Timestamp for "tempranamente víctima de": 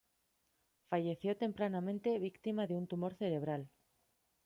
1.37-2.75